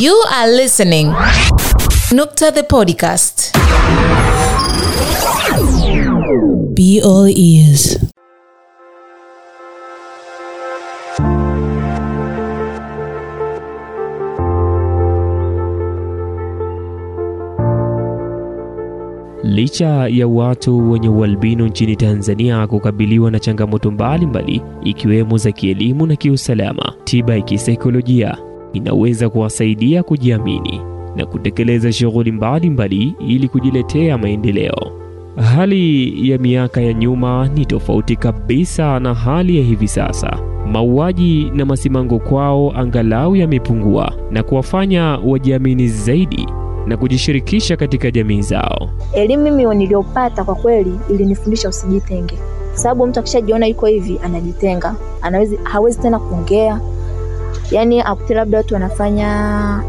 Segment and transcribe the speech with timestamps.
[0.00, 1.08] You are listening
[2.16, 3.52] Nukta the podcast.
[6.74, 7.98] Be all ears.
[19.42, 26.16] Licha ya watu wenye ualbino nchini Tanzania kukabiliwa na changamoto mbalimbali ikiwemo za kielimu na
[26.16, 30.80] kiusalama, tiba ya kisaikolojia inaweza kuwasaidia kujiamini
[31.16, 34.92] na kutekeleza shughuli mbalimbali ili kujiletea maendeleo.
[35.36, 40.38] Hali ya miaka ya nyuma ni tofauti kabisa na hali ya hivi sasa.
[40.72, 46.46] Mauaji na masimango kwao angalau yamepungua na kuwafanya wajiamini zaidi
[46.86, 48.90] na kujishirikisha katika jamii zao.
[49.14, 52.38] Elimu mimi niliyopata kwa kweli ilinifundisha usijitenge,
[52.74, 56.80] sababu mtu akishajiona yuko hivi anajitenga, anawezi hawezi tena kuongea,
[57.70, 59.82] yaani akuti labda watu wanafanya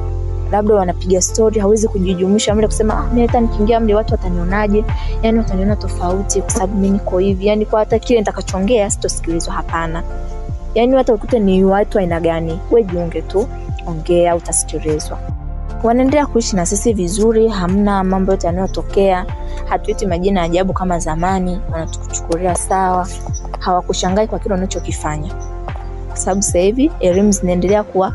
[0.51, 4.85] labda wanapiga stori, hawezi kujijumuisha mle kusema ah, mimi hata nikiingia mle watu watanionaje?
[5.23, 9.53] Yani wataniona tofauti kwa sababu mimi niko hivi, yani kwa hata kile nitakachoongea sitosikilizwa.
[9.53, 10.03] Hapana,
[10.75, 13.47] yani hata ukute ni watu aina gani, we jiunge tu,
[13.87, 15.19] ongea, utasikilizwa
[15.83, 19.25] wanaendelea kuishi na sisi vizuri, hamna mambo yote yanayotokea.
[19.65, 23.07] Hatuiti majina ajabu kama zamani, wanatuchukulia sawa,
[23.59, 25.33] hawakushangai kwa kile unachokifanya,
[26.21, 28.13] sababu sasa hivi elimu zinaendelea kuwa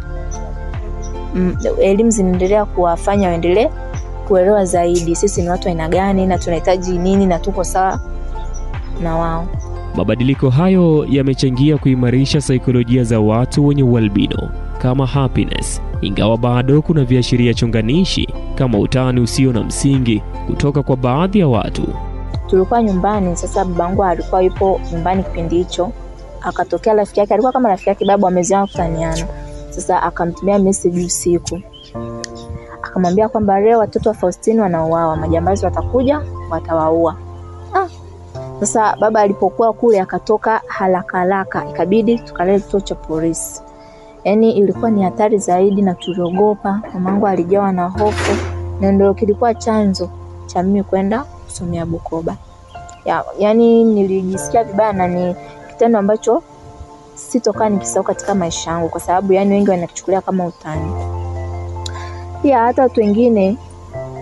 [1.34, 3.68] mm, elimu zinaendelea kuwafanya waendelee
[4.28, 8.00] kuelewa zaidi sisi ni watu aina gani na tunahitaji nini na tuko sawa
[9.02, 9.46] na wao.
[9.94, 17.54] Mabadiliko hayo yamechangia kuimarisha saikolojia za watu wenye ualbino kama happiness, ingawa bado kuna viashiria
[17.54, 21.82] chunganishi kama utani usio na msingi kutoka kwa baadhi ya watu.
[22.46, 25.92] Tulikuwa nyumbani, sasa babangu alikuwa yupo nyumbani kipindi hicho,
[26.40, 29.26] akatokea rafiki yake, alikuwa kama rafiki yake, babu amezoea kutaniana.
[29.70, 31.60] Sasa akamtumia message usiku,
[32.82, 36.20] akamwambia kwamba leo watoto wa Faustini wanauawa, majambazi watakuja
[36.50, 37.16] watawaua.
[37.74, 37.88] Ah,
[38.60, 43.62] sasa baba alipokuwa kule akatoka haraka haraka, ikabidi tukalele kituo cha polisi.
[44.24, 46.80] Yaani ilikuwa ni hatari zaidi na tuliogopa.
[46.94, 48.36] Mamangu alijawa na hofu
[48.80, 50.10] na ndio kilikuwa chanzo
[50.46, 52.36] cha mimi kwenda kusomea Bukoba.
[53.04, 55.34] Ya, yani nilijisikia vibaya na ni
[55.76, 56.42] kitendo ambacho
[57.14, 60.92] sitokaa nikisahau katika maisha yangu, kwa sababu yani wengi wanakichukulia kama utani.
[62.42, 63.56] Pia hata watu wengine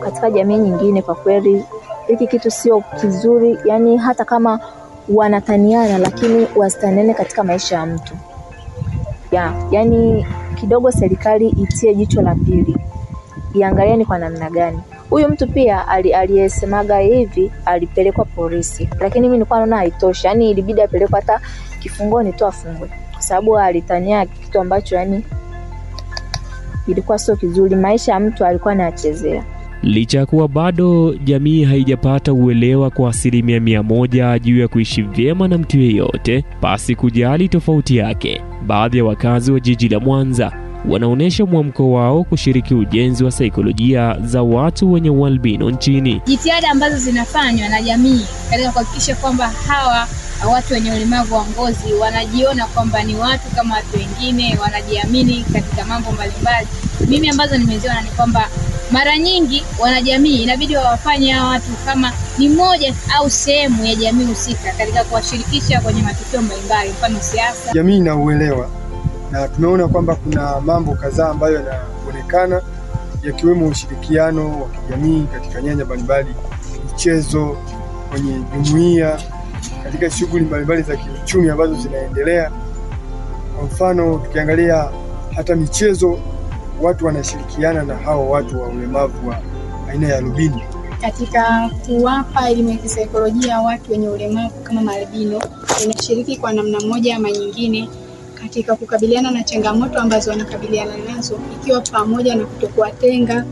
[0.00, 1.64] katika jamii nyingine, kwa kweli
[2.06, 4.60] hiki kitu sio kizuri, yani hata kama
[5.08, 8.14] wanataniana, lakini wasitaniane katika maisha ya mtu.
[9.32, 12.76] Ya, yani kidogo serikali itie jicho la pili,
[13.54, 19.58] iangalie ni kwa namna gani huyu mtu pia aliyesemaga hivi alipelekwa polisi, lakini mimi nilikuwa
[19.58, 21.40] naona haitoshi, yani ilibidi apelekwa hata
[21.80, 25.22] kifungoni tu afungwe, kwa sababu alitania kitu ambacho yani
[26.88, 27.76] ilikuwa sio kizuri.
[27.76, 29.44] Maisha ya mtu alikuwa anayachezea.
[29.82, 35.48] Licha ya kuwa bado jamii haijapata uelewa kwa asilimia mia moja juu ya kuishi vyema
[35.48, 41.46] na mtu yeyote pasi kujali tofauti yake, baadhi ya wakazi wa jiji la Mwanza wanaonyesha
[41.46, 46.22] mwamko wao kushiriki ujenzi wa saikolojia za watu wenye ualbino nchini.
[46.26, 50.08] Jitihada ambazo zinafanywa na jamii katika kuhakikisha kwamba hawa
[50.52, 56.12] watu wenye ulemavu wa ngozi wanajiona kwamba ni watu kama watu wengine, wanajiamini katika mambo
[56.12, 56.66] mbalimbali.
[57.08, 58.48] Mimi ambazo nimeziona ni kwamba
[58.90, 64.72] mara nyingi wanajamii inabidi wawafanye hawa watu kama ni moja au sehemu ya jamii husika
[64.78, 67.72] katika kuwashirikisha kwenye matukio mbalimbali, mfano siasa.
[67.72, 68.68] Jamii inauelewa
[69.30, 72.62] na tumeona kwamba kuna mambo kadhaa ambayo yanaonekana
[73.22, 76.34] yakiwemo ushirikiano wa kijamii katika nyanja mbalimbali,
[76.92, 77.56] michezo,
[78.10, 79.20] kwenye jumuiya,
[79.84, 82.50] katika shughuli mbalimbali za kiuchumi ambazo zinaendelea.
[83.56, 84.88] Kwa mfano tukiangalia
[85.36, 86.18] hata michezo
[86.82, 89.38] watu wanashirikiana na hao watu wa ulemavu wa
[89.90, 90.60] aina ya albino
[91.00, 95.42] katika kuwapa elimu ya kisaikolojia watu wenye ulemavu kama maalbino,
[95.84, 97.88] inashiriki kwa namna moja ama nyingine
[98.44, 103.44] katika kukabiliana na changamoto ambazo wanakabiliana nazo, ikiwa pamoja na kutokuwatenga,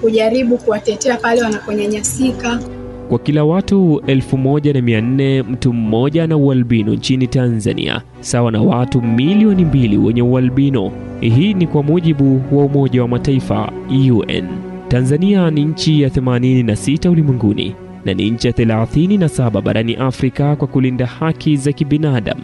[0.00, 2.60] kujaribu kuwatetea pale wanaponyanyasika.
[3.08, 8.50] Kwa kila watu elfu moja na mia nne mtu mmoja na ualbino nchini Tanzania, sawa
[8.52, 10.92] na watu milioni mbili wenye ualbino.
[11.20, 13.72] Hii ni kwa mujibu wa Umoja wa Mataifa
[14.10, 14.46] UN.
[14.88, 17.74] Tanzania ni nchi ya 86 ulimwenguni
[18.04, 22.42] na ni nchi ya 37 barani Afrika kwa kulinda haki za kibinadamu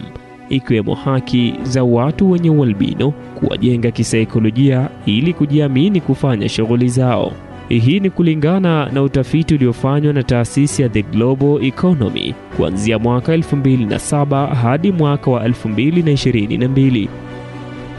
[0.49, 7.31] ikiwemo haki za watu wenye ualbino, kuwajenga kisaikolojia ili kujiamini kufanya shughuli zao.
[7.69, 14.53] Hii ni kulingana na utafiti uliofanywa na taasisi ya The Global Economy kuanzia mwaka 2007
[14.55, 17.07] hadi mwaka wa 2022.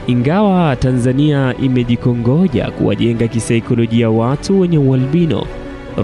[0.07, 5.47] Ingawa Tanzania imejikongoja kuwajenga kisaikolojia watu wenye ualbino,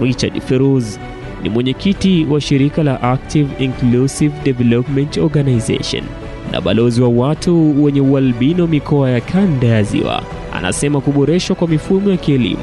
[0.01, 0.97] Richard Feruz
[1.43, 6.03] ni mwenyekiti wa shirika la Active Inclusive Development Organization
[6.51, 10.21] na balozi wa watu wenye ualbino mikoa ya kanda ya Ziwa.
[10.53, 12.61] Anasema kuboreshwa kwa mifumo ya kielimu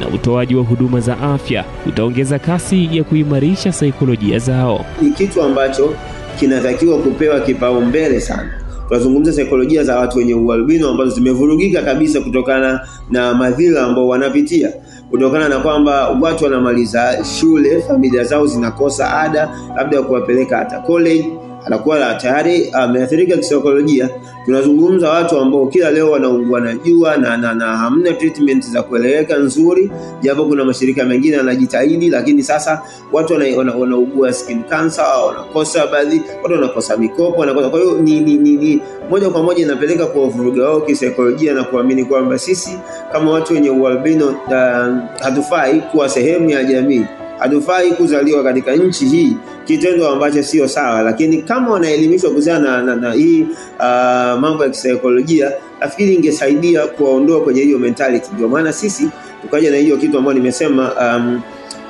[0.00, 4.84] na utoaji wa huduma za afya utaongeza kasi ya kuimarisha saikolojia zao.
[5.02, 5.94] ni kitu ambacho
[6.40, 8.50] kinatakiwa kupewa kipaumbele sana.
[8.88, 12.80] Tunazungumza saikolojia za watu wenye ualbino ambazo zimevurugika kabisa kutokana
[13.10, 14.72] na madhila ambao wanapitia,
[15.10, 21.28] kutokana na kwamba watu wanamaliza shule, familia zao zinakosa ada, labda ya kuwapeleka hata college,
[21.66, 24.08] anakuwa tayari ameathirika kisaikolojia.
[24.44, 29.36] Tunazungumza watu ambao kila leo wanaungua na jua na, na, na hamna treatment za kueleweka
[29.36, 29.90] nzuri,
[30.22, 32.82] japo kuna mashirika mengine yanajitahidi, lakini sasa
[33.12, 37.68] watu wana- wana- wanaugua skin cancer, wanakosa baadhi, watu wanakosa mikopo, wanakosa.
[37.68, 38.80] Kwa hiyo ni, ni, ni, ni
[39.10, 42.78] moja kwa moja inapeleka kwa uvuruga wao kisaikolojia na kuamini kwamba sisi
[43.12, 47.04] kama watu wenye ualbino uh, hatufai kuwa sehemu ya jamii,
[47.38, 49.36] hatufai kuzaliwa katika nchi hii,
[49.66, 51.02] kitendo ambacho sio sawa.
[51.02, 53.42] Lakini kama wanaelimishwa kuhusiana na, na, na hii
[53.78, 58.28] uh, mambo ya kisaikolojia, nafikiri ingesaidia kuwaondoa kwenye hiyo mentality.
[58.34, 59.08] Ndio maana sisi
[59.42, 61.40] tukaja na hiyo kitu ambayo nimesema um,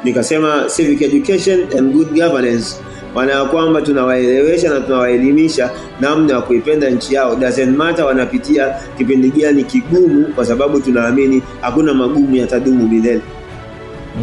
[0.05, 2.77] nikasema civic education and good governance
[3.15, 5.71] maana kwamba tunawaelewesha na tunawaelimisha
[6.01, 7.37] namna ya kuipenda nchi yao.
[7.37, 13.21] Doesn't matter wanapitia kipindi gani kigumu, kwa sababu tunaamini hakuna magumu yatadumu milele.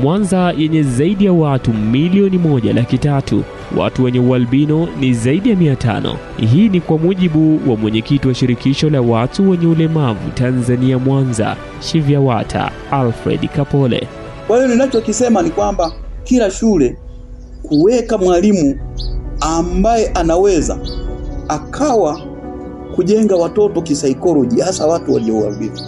[0.02, 3.44] Mwanza yenye zaidi ya watu milioni moja laki tatu,
[3.78, 6.16] watu wenye ualbino ni zaidi ya mia tano.
[6.54, 12.72] Hii ni kwa mujibu wa mwenyekiti wa shirikisho la watu wenye ulemavu Tanzania Mwanza, Shivyawata
[12.92, 14.08] Alfred Kapole.
[14.48, 15.92] Kwa hiyo ninachokisema ni kwamba
[16.24, 16.98] kila shule
[17.64, 18.80] kuweka mwalimu
[19.42, 20.78] ambaye anaweza
[21.48, 22.20] akawa
[22.96, 25.80] kujenga watoto kisaikolojia, hasa watu walioalbino,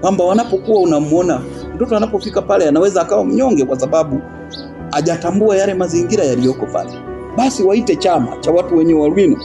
[0.00, 1.40] kwamba wanapokuwa unamwona
[1.80, 4.20] mtoto anapofika pale anaweza akawa mnyonge kwa sababu
[4.90, 6.90] hajatambua yale mazingira yaliyoko pale,
[7.36, 9.36] basi waite chama cha watu wenye ualbino.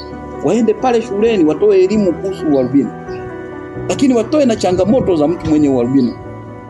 [0.45, 2.91] Waende pale shuleni watoe elimu kuhusu ualbino,
[3.89, 6.13] lakini watoe na changamoto za mtu mwenye ualbino.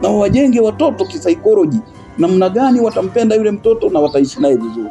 [0.01, 1.81] Na wajenge watoto kisaikolojia,
[2.17, 4.89] namna gani watampenda yule mtoto na wataishi naye vizuri.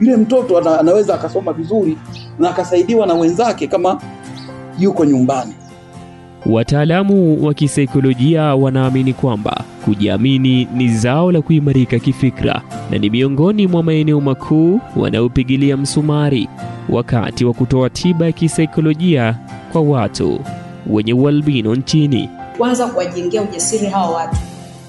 [0.00, 1.98] Yule mtoto ana, anaweza akasoma vizuri
[2.38, 4.00] na akasaidiwa na wenzake kama
[4.78, 5.54] yuko nyumbani.
[6.46, 13.82] Wataalamu wa kisaikolojia wanaamini kwamba kujiamini ni zao la kuimarika kifikra na ni miongoni mwa
[13.82, 16.48] maeneo makuu wanaopigilia msumari
[16.88, 19.38] wakati wa kutoa tiba ya kisaikolojia
[19.72, 20.40] kwa watu
[20.86, 22.28] wenye ualbino nchini.
[22.58, 24.36] kwanza kuwajengea ujasiri hawa watu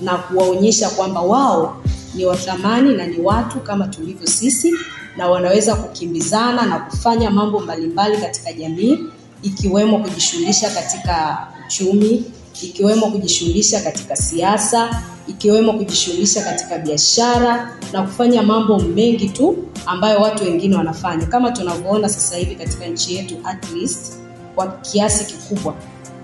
[0.02, 1.82] na kuwaonyesha kwamba wao
[2.16, 4.74] ni wathamani na ni watu kama tulivyo sisi
[5.18, 9.00] na wanaweza kukimbizana na kufanya mambo mbalimbali katika jamii
[9.44, 12.24] ikiwemo kujishughulisha katika uchumi
[12.62, 20.44] ikiwemo kujishughulisha katika siasa ikiwemo kujishughulisha katika biashara na kufanya mambo mengi tu ambayo watu
[20.44, 24.14] wengine wanafanya kama tunavyoona sasa hivi katika nchi yetu at least
[24.56, 25.74] kwa kiasi kikubwa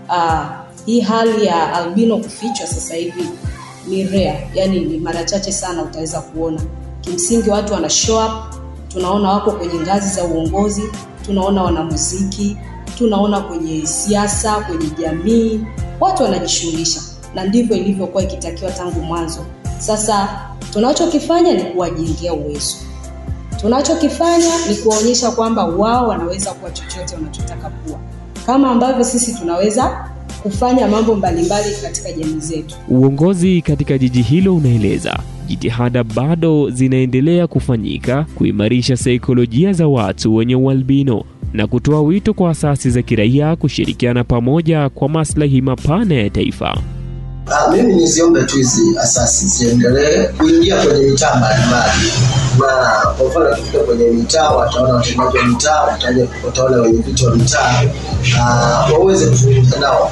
[0.10, 0.42] uh,
[0.86, 3.24] hii hali ya albino kufichwa sasa hivi
[3.88, 6.62] ni rare, yani ni mara chache sana utaweza kuona.
[7.02, 8.32] Kimsingi watu wana show up,
[8.88, 10.84] tunaona wako kwenye ngazi za uongozi,
[11.26, 12.58] tunaona wanamuziki,
[12.98, 15.60] tunaona kwenye siasa, kwenye jamii,
[16.00, 17.02] watu wanajishughulisha,
[17.36, 19.46] na ndivyo ilivyokuwa ikitakiwa tangu mwanzo.
[19.80, 20.40] Sasa
[20.74, 22.76] tunachokifanya ni kuwajengea uwezo,
[23.62, 28.00] tunachokifanya ni kuwaonyesha kwamba wao wanaweza kuwa chochote wanachotaka kuwa,
[28.46, 30.10] kama ambavyo sisi tunaweza
[30.44, 32.76] kufanya mambo mbalimbali katika jamii zetu.
[32.90, 41.24] Uongozi katika jiji hilo unaeleza jitihada bado zinaendelea kufanyika kuimarisha saikolojia za watu wenye ualbino
[41.54, 46.78] na kutoa wito kwa asasi za kiraia kushirikiana pamoja kwa maslahi mapana ya taifa.
[47.46, 52.12] Ha, mimi niziombe tu hizi asasi ziendelee kuingia kwenye mitaa mbalimbali,
[52.60, 55.98] na kwa mfano wakifika kwenye mitaa wataona watendaji wa mitaa,
[56.46, 57.84] wataona wenye viti wa mitaa,
[58.42, 60.12] ah, waweze kuzungumza nao